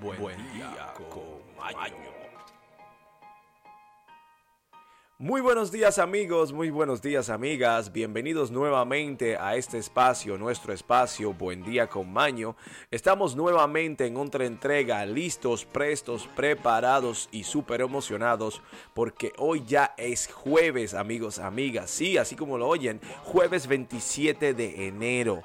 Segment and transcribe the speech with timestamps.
[0.00, 2.16] Buen, día, Comaño.
[5.18, 11.32] Muy buenos días amigos, muy buenos días amigas, bienvenidos nuevamente a este espacio, nuestro espacio
[11.32, 12.54] Buen día con Maño.
[12.90, 18.60] Estamos nuevamente en otra entrega, listos, prestos, preparados y súper emocionados
[18.92, 24.86] porque hoy ya es jueves amigos, amigas, sí, así como lo oyen, jueves 27 de
[24.88, 25.42] enero.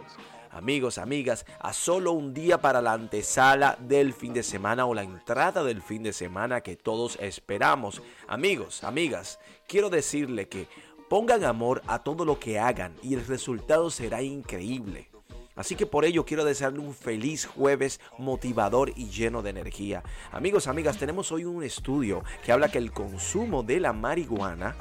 [0.52, 5.04] Amigos, amigas, a solo un día para la antesala del fin de semana o la
[5.04, 8.02] entrada del fin de semana que todos esperamos.
[8.28, 10.68] Amigos, amigas, quiero decirle que
[11.09, 15.09] pongan amor a todo lo que hagan y el resultado será increíble.
[15.56, 20.04] Así que por ello quiero desearle un feliz jueves motivador y lleno de energía.
[20.34, 24.76] Amigos, amigas, tenemos hoy un estudio que habla que el consumo de la marihuana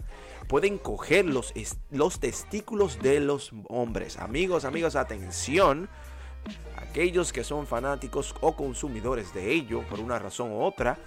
[0.51, 1.55] pueden coger los,
[1.93, 4.19] los testículos de los hombres.
[4.19, 5.89] Amigos, amigos, atención.
[6.77, 10.99] Aquellos que son fanáticos o consumidores de ello por una razón u otra,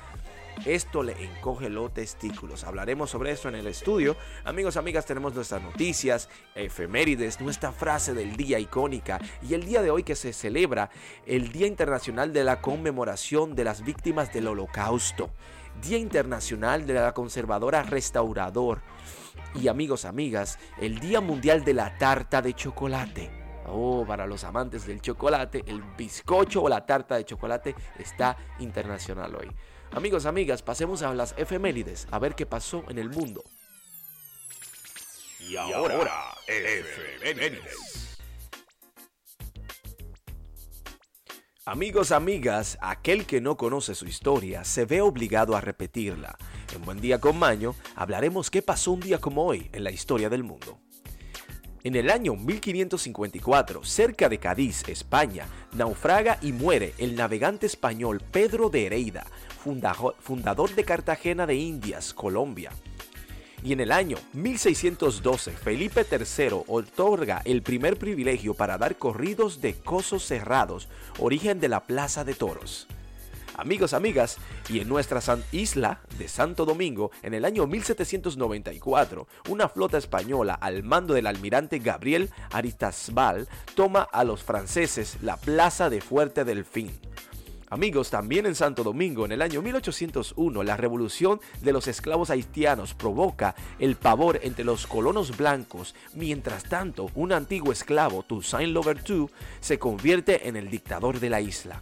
[0.66, 2.64] esto le encoge los testículos.
[2.64, 4.16] Hablaremos sobre eso en el estudio.
[4.45, 9.92] Amigos, amigas, tenemos nuestras noticias, efemérides, nuestra frase del día icónica y el día de
[9.92, 10.90] hoy que se celebra
[11.25, 15.31] el Día Internacional de la Conmemoración de las Víctimas del Holocausto.
[15.81, 18.80] Día Internacional de la Conservadora Restaurador.
[19.56, 23.44] Y amigos, amigas, el Día Mundial de la Tarta de Chocolate.
[23.67, 29.36] Oh, para los amantes del chocolate, el bizcocho o la tarta de chocolate está internacional
[29.36, 29.50] hoy.
[29.92, 33.44] Amigos, amigas, pasemos a las efemérides, a ver qué pasó en el mundo.
[35.40, 38.12] Y ahora, efemérides.
[41.66, 46.38] Amigos, amigas, aquel que no conoce su historia se ve obligado a repetirla.
[46.75, 50.30] En Buen Día con Maño hablaremos qué pasó un día como hoy en la historia
[50.30, 50.81] del mundo.
[51.86, 58.69] En el año 1554, cerca de Cádiz, España, naufraga y muere el navegante español Pedro
[58.69, 59.25] de Hereida,
[60.19, 62.72] fundador de Cartagena de Indias, Colombia.
[63.63, 69.74] Y en el año 1612, Felipe III otorga el primer privilegio para dar corridos de
[69.74, 72.88] cosos cerrados, origen de la Plaza de Toros.
[73.56, 74.38] Amigos, amigas,
[74.68, 75.22] y en nuestra
[75.52, 81.79] isla de Santo Domingo, en el año 1794, una flota española al mando del almirante
[81.79, 86.91] Gabriel Aristasbal toma a los franceses la plaza de Fuerte Delfín.
[87.73, 92.94] Amigos, también en Santo Domingo, en el año 1801, la revolución de los esclavos haitianos
[92.94, 95.95] provoca el pavor entre los colonos blancos.
[96.13, 101.81] Mientras tanto, un antiguo esclavo, Toussaint Louverture, se convierte en el dictador de la isla.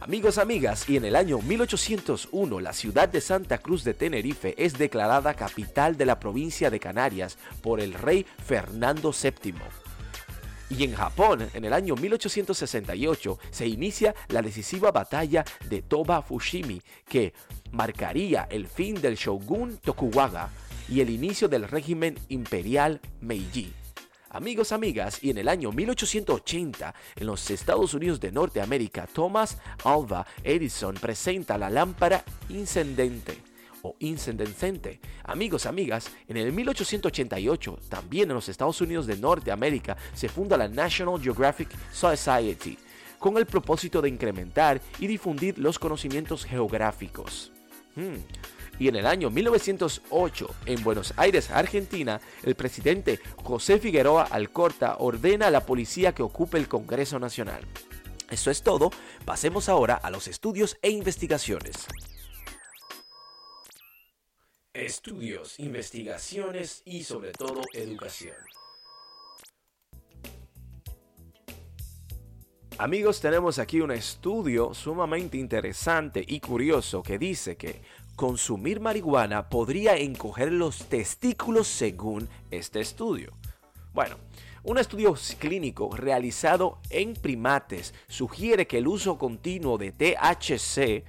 [0.00, 4.76] Amigos, amigas, y en el año 1801 la ciudad de Santa Cruz de Tenerife es
[4.76, 9.85] declarada capital de la provincia de Canarias por el rey Fernando VII.
[10.68, 16.82] Y en Japón, en el año 1868, se inicia la decisiva batalla de Toba Fushimi,
[17.08, 17.34] que
[17.70, 20.50] marcaría el fin del shogun Tokugawa
[20.88, 23.72] y el inicio del régimen imperial Meiji.
[24.30, 30.26] Amigos, amigas, y en el año 1880, en los Estados Unidos de Norteamérica, Thomas Alva
[30.42, 33.45] Edison presenta la lámpara incendente
[34.00, 35.00] incendente.
[35.24, 40.68] Amigos, amigas, en el 1888, también en los Estados Unidos de Norteamérica, se funda la
[40.68, 42.76] National Geographic Society
[43.18, 47.52] con el propósito de incrementar y difundir los conocimientos geográficos.
[47.94, 48.16] Hmm.
[48.78, 55.46] Y en el año 1908, en Buenos Aires, Argentina, el presidente José Figueroa Alcorta ordena
[55.46, 57.62] a la policía que ocupe el Congreso Nacional.
[58.30, 58.90] Eso es todo,
[59.24, 61.86] pasemos ahora a los estudios e investigaciones
[64.76, 68.36] estudios, investigaciones y sobre todo educación.
[72.78, 77.80] Amigos, tenemos aquí un estudio sumamente interesante y curioso que dice que
[78.16, 83.32] consumir marihuana podría encoger los testículos según este estudio.
[83.94, 84.16] Bueno,
[84.62, 91.04] un estudio clínico realizado en primates sugiere que el uso continuo de THC,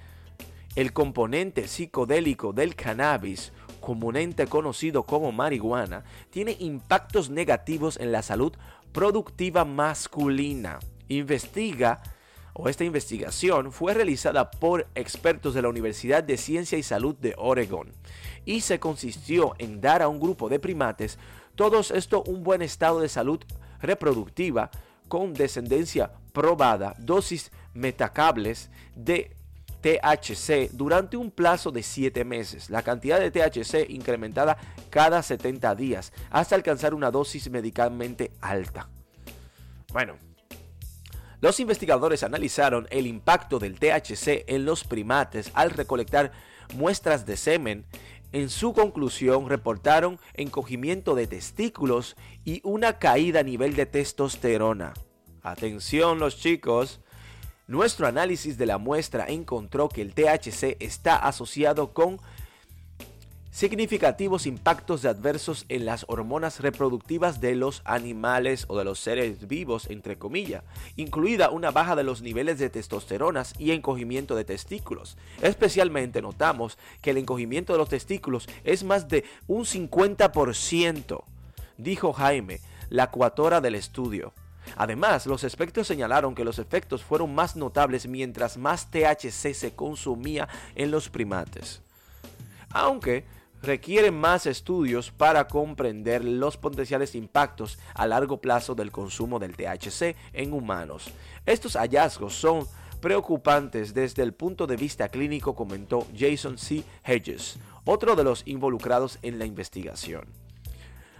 [0.77, 3.51] el componente psicodélico del cannabis,
[3.87, 8.51] comúnmente conocido como marihuana, tiene impactos negativos en la salud
[8.91, 10.79] productiva masculina.
[11.07, 12.03] Investiga
[12.51, 17.33] o esta investigación fue realizada por expertos de la Universidad de Ciencia y Salud de
[17.37, 17.93] Oregon
[18.43, 21.17] y se consistió en dar a un grupo de primates
[21.55, 23.39] todos esto un buen estado de salud
[23.79, 24.69] reproductiva
[25.07, 29.36] con descendencia probada, dosis metacables de
[29.81, 34.57] THC durante un plazo de 7 meses, la cantidad de THC incrementada
[34.89, 38.89] cada 70 días hasta alcanzar una dosis medicalmente alta.
[39.93, 40.15] Bueno,
[41.39, 46.31] Los investigadores analizaron el impacto del THC en los primates al recolectar
[46.73, 47.85] muestras de semen.
[48.31, 54.93] En su conclusión reportaron encogimiento de testículos y una caída a nivel de testosterona.
[55.43, 57.01] Atención los chicos,
[57.67, 62.19] nuestro análisis de la muestra encontró que el THC está asociado con
[63.51, 69.89] significativos impactos adversos en las hormonas reproductivas de los animales o de los seres vivos,
[69.89, 70.63] entre comillas,
[70.95, 75.17] incluida una baja de los niveles de testosteronas y encogimiento de testículos.
[75.41, 81.23] Especialmente notamos que el encogimiento de los testículos es más de un 50%,
[81.77, 82.59] dijo Jaime,
[82.89, 84.33] la coautora del estudio.
[84.75, 90.47] Además, los expertos señalaron que los efectos fueron más notables mientras más THC se consumía
[90.75, 91.81] en los primates.
[92.69, 93.25] Aunque
[93.61, 100.15] requieren más estudios para comprender los potenciales impactos a largo plazo del consumo del THC
[100.33, 101.09] en humanos.
[101.45, 102.67] Estos hallazgos son
[103.01, 106.83] preocupantes desde el punto de vista clínico, comentó Jason C.
[107.03, 110.46] Hedges, otro de los involucrados en la investigación.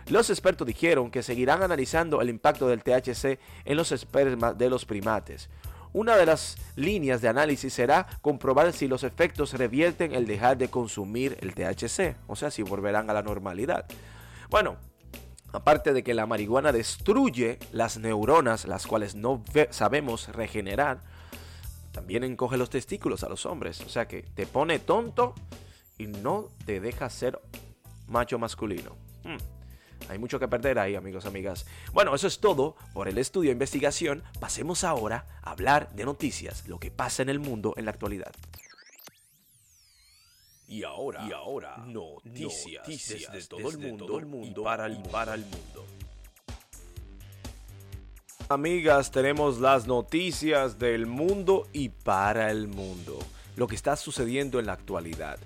[0.10, 4.86] Los expertos dijeron que seguirán analizando el impacto del THC en los espermas de los
[4.86, 5.50] primates,
[5.94, 10.70] una de las líneas de análisis será comprobar si los efectos revierten el dejar de
[10.70, 13.86] consumir el THC, o sea, si volverán a la normalidad.
[14.50, 14.78] Bueno,
[15.54, 21.02] aparte de que la marihuana destruye las neuronas, las cuales no sabemos regenerar,
[21.92, 25.34] también encoge los testículos a los hombres, o sea que te pone tonto
[25.98, 27.42] y no te deja ser
[28.08, 28.96] macho masculino.
[29.24, 29.57] Hmm.
[30.10, 31.66] Hay mucho que perder ahí, amigos, amigas.
[31.94, 34.24] Bueno, eso es todo por el estudio de investigación.
[34.40, 38.34] Pasemos ahora a hablar de noticias, lo que pasa en el mundo en la actualidad.
[40.70, 45.42] Y ahora, y ahora noticias, desde, todo, el mundo, el mundo, para, el, para el
[45.42, 45.86] mundo.
[48.50, 53.18] Amigas, tenemos las noticias del mundo y para el mundo.
[53.56, 55.40] Lo que está sucediendo en la actualidad.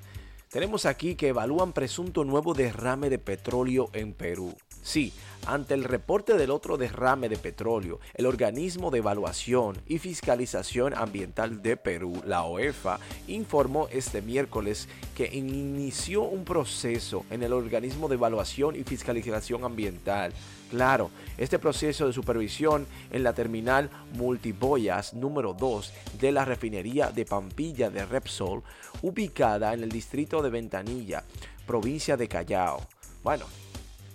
[0.52, 4.54] Tenemos aquí que evalúan presunto nuevo derrame de petróleo en Perú.
[4.82, 5.14] Sí,
[5.46, 11.62] ante el reporte del otro derrame de petróleo, el organismo de evaluación y fiscalización ambiental
[11.62, 18.16] de Perú, la OEFA, informó este miércoles que inició un proceso en el organismo de
[18.16, 20.34] evaluación y fiscalización ambiental
[20.72, 27.26] Claro, este proceso de supervisión en la terminal multiboyas número 2 de la refinería de
[27.26, 28.64] Pampilla de Repsol,
[29.02, 31.26] ubicada en el distrito de Ventanilla,
[31.68, 32.88] provincia de Callao.
[33.22, 33.48] Bueno,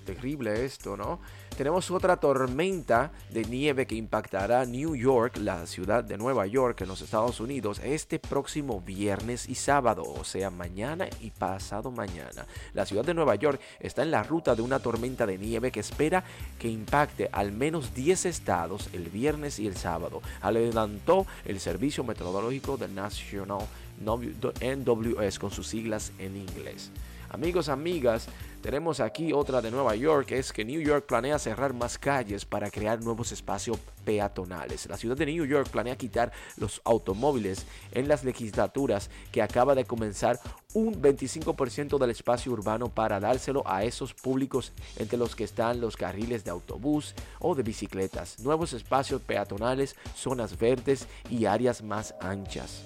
[0.06, 1.20] terrible esto, ¿no?
[1.56, 6.88] Tenemos otra tormenta de nieve que impactará New York, la ciudad de Nueva York en
[6.88, 12.46] los Estados Unidos, este próximo viernes y sábado, o sea, mañana y pasado mañana.
[12.72, 15.80] La ciudad de Nueva York está en la ruta de una tormenta de nieve que
[15.80, 16.24] espera
[16.58, 22.76] que impacte al menos 10 estados el viernes y el sábado, adelantó el Servicio Meteorológico
[22.76, 23.66] del National
[24.00, 26.90] NWS con sus siglas en inglés.
[27.30, 28.28] Amigos, amigas,
[28.66, 32.68] tenemos aquí otra de Nueva York, es que New York planea cerrar más calles para
[32.68, 34.88] crear nuevos espacios peatonales.
[34.88, 39.84] La ciudad de New York planea quitar los automóviles en las legislaturas que acaba de
[39.84, 40.40] comenzar
[40.74, 45.96] un 25% del espacio urbano para dárselo a esos públicos entre los que están los
[45.96, 52.82] carriles de autobús o de bicicletas, nuevos espacios peatonales, zonas verdes y áreas más anchas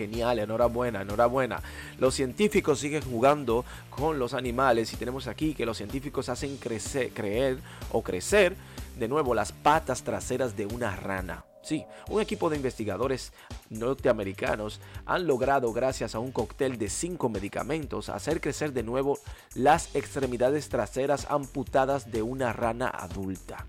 [0.00, 1.60] genial, enhorabuena, enhorabuena.
[1.98, 7.58] Los científicos siguen jugando con los animales y tenemos aquí que los científicos hacen creer
[7.92, 8.56] o crecer
[8.98, 11.44] de nuevo las patas traseras de una rana.
[11.62, 13.34] Sí, un equipo de investigadores
[13.68, 19.18] norteamericanos han logrado, gracias a un cóctel de cinco medicamentos, hacer crecer de nuevo
[19.54, 23.66] las extremidades traseras amputadas de una rana adulta.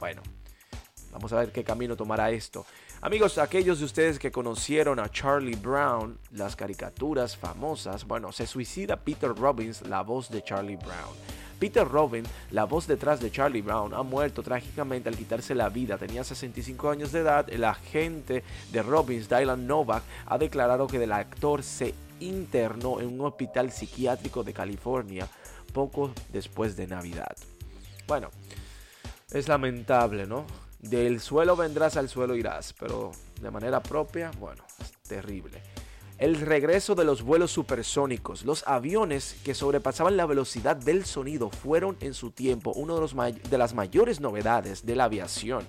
[0.00, 0.22] Bueno,
[1.12, 2.66] vamos a ver qué camino tomará esto.
[3.02, 8.96] Amigos, aquellos de ustedes que conocieron a Charlie Brown, las caricaturas famosas, bueno, se suicida
[8.96, 11.16] Peter Robbins, la voz de Charlie Brown.
[11.58, 15.96] Peter Robin, la voz detrás de Charlie Brown, ha muerto trágicamente al quitarse la vida.
[15.96, 17.48] Tenía 65 años de edad.
[17.48, 23.26] El agente de Robbins, Dylan Novak, ha declarado que el actor se internó en un
[23.26, 25.26] hospital psiquiátrico de California
[25.72, 27.34] poco después de Navidad.
[28.06, 28.30] Bueno,
[29.30, 30.44] es lamentable, ¿no?
[30.80, 35.62] Del suelo vendrás, al suelo irás, pero de manera propia, bueno, es terrible.
[36.16, 38.44] El regreso de los vuelos supersónicos.
[38.44, 43.58] Los aviones que sobrepasaban la velocidad del sonido fueron en su tiempo una de, de
[43.58, 45.66] las mayores novedades de la aviación,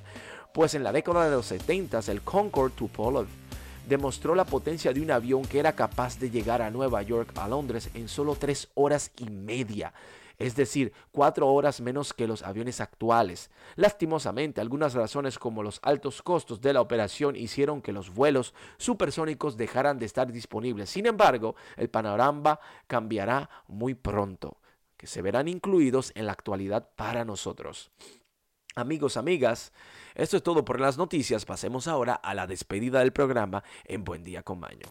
[0.53, 3.27] pues en la década de los 70 el Concorde Tupolev
[3.87, 7.47] demostró la potencia de un avión que era capaz de llegar a Nueva York, a
[7.47, 9.93] Londres, en solo tres horas y media.
[10.41, 13.51] Es decir, cuatro horas menos que los aviones actuales.
[13.75, 19.55] Lastimosamente, algunas razones como los altos costos de la operación hicieron que los vuelos supersónicos
[19.55, 20.89] dejaran de estar disponibles.
[20.89, 24.57] Sin embargo, el panorama cambiará muy pronto,
[24.97, 27.91] que se verán incluidos en la actualidad para nosotros.
[28.75, 29.73] Amigos, amigas,
[30.15, 31.45] esto es todo por las noticias.
[31.45, 34.87] Pasemos ahora a la despedida del programa en Buen Día con Maño.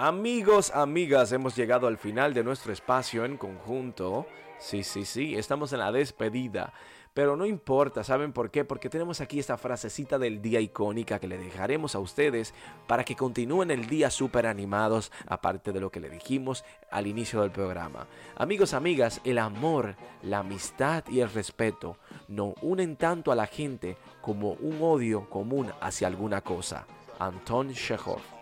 [0.00, 4.26] Amigos, amigas, hemos llegado al final de nuestro espacio en conjunto.
[4.60, 6.72] Sí, sí, sí, estamos en la despedida.
[7.14, 8.64] Pero no importa, ¿saben por qué?
[8.64, 12.54] Porque tenemos aquí esta frasecita del día icónica que le dejaremos a ustedes
[12.86, 17.40] para que continúen el día súper animados, aparte de lo que le dijimos al inicio
[17.42, 18.06] del programa.
[18.36, 21.96] Amigos, amigas, el amor, la amistad y el respeto
[22.28, 26.86] no unen tanto a la gente como un odio común hacia alguna cosa.
[27.18, 28.37] Anton Chekhov.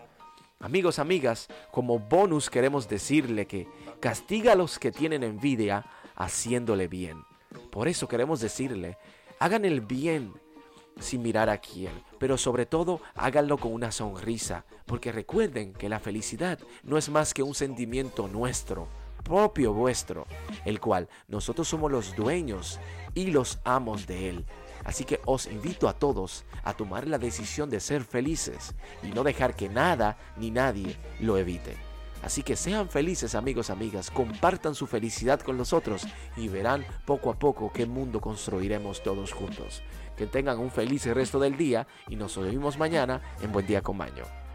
[0.59, 3.67] Amigos, amigas, como bonus queremos decirle que
[3.99, 5.85] castiga a los que tienen envidia
[6.15, 7.23] haciéndole bien.
[7.69, 8.97] Por eso queremos decirle,
[9.37, 10.33] hagan el bien
[10.99, 15.99] sin mirar a quién, pero sobre todo háganlo con una sonrisa, porque recuerden que la
[15.99, 18.87] felicidad no es más que un sentimiento nuestro,
[19.23, 20.25] propio vuestro,
[20.65, 22.79] el cual nosotros somos los dueños
[23.13, 24.45] y los amos de él.
[24.87, 29.23] Así que os invito a todos a tomar la decisión de ser felices y no
[29.23, 31.75] dejar que nada ni nadie lo evite.
[32.23, 37.37] Así que sean felices amigos, amigas, compartan su felicidad con nosotros y verán poco a
[37.37, 39.83] poco qué mundo construiremos todos juntos.
[40.15, 43.97] Que tengan un feliz resto del día y nos vemos mañana en Buen Día con
[43.97, 44.46] Maño.